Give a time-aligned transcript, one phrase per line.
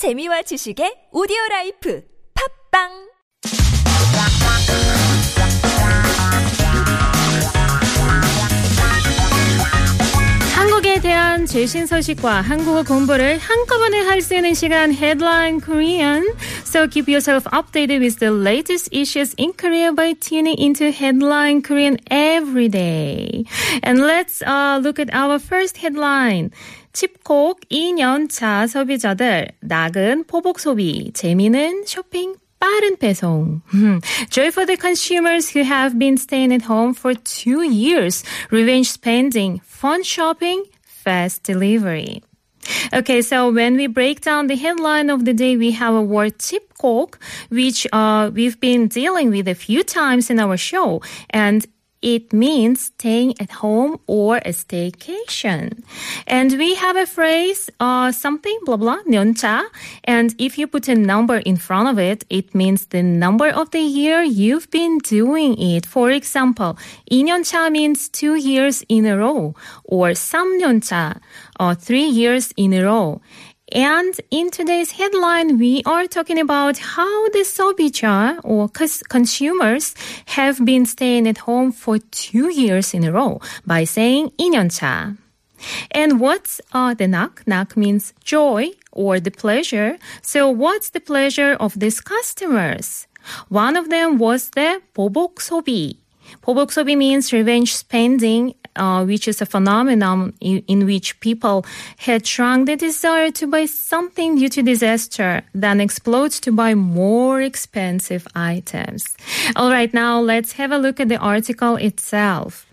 [0.00, 2.00] 재미와 지식의 오디오 라이프
[2.72, 2.88] 팝빵
[10.56, 16.24] 한국에 대한 최신 소식과 한국어 공부를 한꺼번에 할 수 있는 시간 Headline Korean.
[16.64, 21.98] So keep yourself updated with the latest issues in Korea by tuning into Headline Korean
[22.10, 23.44] every day.
[23.82, 26.52] And let's uh, look at our first headline.
[26.92, 33.62] 집콕 2년차 소비자들 낙은 보복 소비, 재미는 쇼핑 빠른 배송.
[34.30, 38.22] Joy for the consumers who have been staying at home for two years.
[38.50, 42.22] Revenge spending, fun shopping, fast delivery.
[42.92, 46.38] Okay, so when we break down the headline of the day, we have a word
[46.38, 47.12] Chipco,
[47.48, 51.00] which uh, we've been dealing with a few times in our show.
[51.30, 51.66] And
[52.05, 55.83] it means staying at home or a staycation.
[56.27, 59.65] And we have a phrase, uh, something, blah, blah, 년차.
[60.03, 63.71] And if you put a number in front of it, it means the number of
[63.71, 65.87] the year you've been doing it.
[65.87, 66.77] For example,
[67.09, 71.19] 2년차 means two years in a row, or 3년차,
[71.59, 73.19] uh, three years in a row.
[73.71, 79.95] And in today's headline, we are talking about how the 소비자 or consumers
[80.27, 85.17] have been staying at home for two years in a row by saying 2년차.
[85.91, 87.41] And what's uh, the 낙?
[87.47, 89.97] 낙 means joy or the pleasure.
[90.21, 93.07] So what's the pleasure of these customers?
[93.49, 95.97] One of them was the 보복 소비.
[96.41, 101.65] 보복 소비 means revenge spending uh, which is a phenomenon in, in, which people
[101.97, 107.41] had shrunk the desire to buy something due to disaster, then explodes to buy more
[107.41, 109.15] expensive items.
[109.55, 112.65] All right, now let's have a look at the article itself.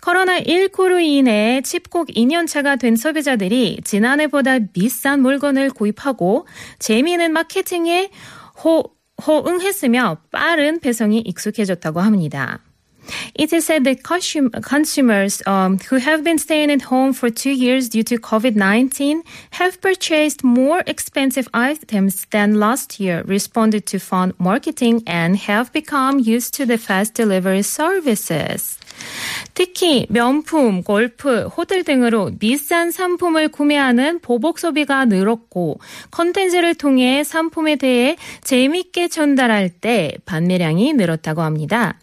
[0.00, 6.46] 코로나19로 인해 집콕 2년차가 된 소비자들이 지난해보다 비싼 물건을 구입하고
[6.78, 8.10] 재미있는 마케팅에
[8.64, 8.84] 호,
[9.26, 12.60] 호응했으며 빠른 배송이 익숙해졌다고 합니다.
[13.35, 17.89] It is said that consumers um, who have been staying at home for two years
[17.89, 24.33] due to COVID 19 have purchased more expensive items than last year, responded to fund
[24.39, 28.77] marketing, and have become used to the fast delivery services.
[29.53, 35.79] 특히 명품, 골프, 호텔 등으로 비싼 상품을 구매하는 보복 소비가 늘었고
[36.11, 41.99] 컨텐츠를 통해 상품에 대해 재미있게 전달할 때 판매량이 늘었다고 합니다.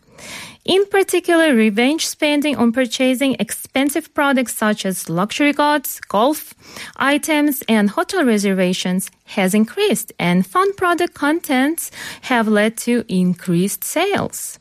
[0.65, 6.55] In particular, revenge spending on purchasing expensive products such as luxury goods, golf
[6.97, 11.91] items, and hotel reservations has increased, and fun product contents
[12.23, 14.60] have led to increased sales.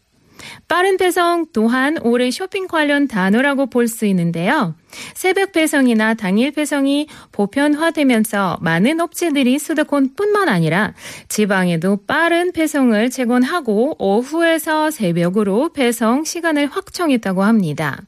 [0.68, 4.76] 빠른 배송 또한 올해 쇼핑 관련 단어라고 볼 수 있는데요.
[5.14, 10.94] 새벽 배송이나 당일 배송이 보편화되면서 많은 업체들이 수도권뿐만 아니라
[11.28, 18.02] 지방에도 빠른 배송을 제공하고 오후에서 새벽으로 배송 시간을 확정했다고 합니다.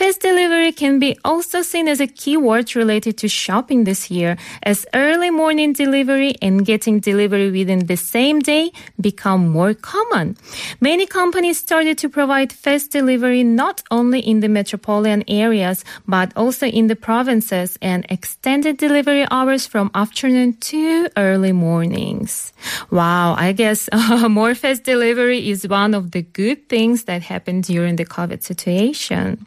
[0.00, 4.86] Fast delivery can be also seen as a keyword related to shopping this year, as
[4.94, 10.38] early morning delivery and getting delivery within the same day become more common.
[10.80, 16.64] Many companies started to provide fast delivery not only in the metropolitan areas, but also
[16.64, 22.54] in the provinces and extended delivery hours from afternoon to early mornings.
[22.90, 27.64] Wow, I guess uh, more fast delivery is one of the good things that happened
[27.64, 29.46] during the COVID situation.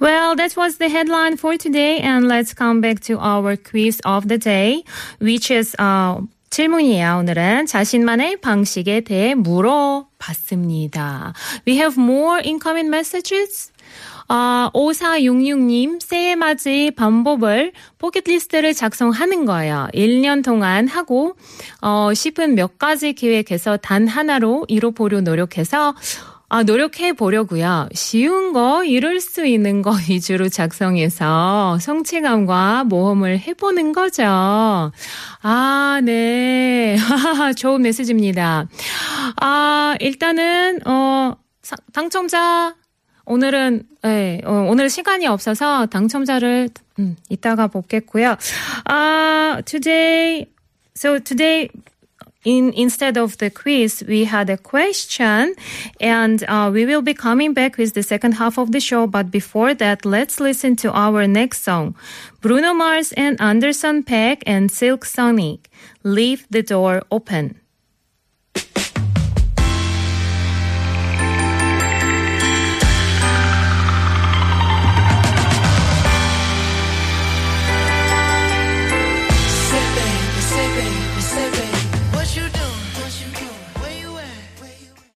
[0.00, 4.28] Well, that was the headline for today, and let's come back to our quiz of
[4.28, 4.84] the day,
[5.20, 7.18] which is uh, 질문이에요.
[7.18, 11.34] 오늘은 자신만의 방식에 대해 물어봤습니다.
[11.66, 13.72] We have more incoming messages.
[14.28, 19.88] 아, 5466님, 새해 맞이 방법을 포켓리스트를 작성하는 거예요.
[19.94, 21.36] 1년 동안 하고,
[21.80, 25.94] 어, 10은 몇 가지 기획해서 단 하나로 이뤄보려 노력해서
[26.48, 27.88] 아, 노력해 보려고요.
[27.92, 34.22] 쉬운 거, 이룰 수 있는 거 위주로 작성해서 성취감과 모험을 해보는 거죠.
[35.42, 36.96] 아, 네.
[37.56, 38.68] 좋은 메시지입니다.
[39.40, 41.34] 아, 일단은, 어,
[41.92, 42.76] 당첨자,
[43.24, 46.70] 오늘은, 네, 어, 오늘 시간이 없어서 당첨자를,
[47.00, 48.36] 음, 이따가 보겠고요.
[48.84, 50.46] 아, today,
[50.96, 51.68] so today,
[52.46, 55.54] in instead of the quiz, we had a question,
[56.00, 59.06] and uh, we will be coming back with the second half of the show.
[59.06, 61.96] But before that, let's listen to our next song,
[62.40, 65.68] Bruno Mars and Anderson .Paak and Silk Sonic.
[66.04, 67.60] Leave the door open.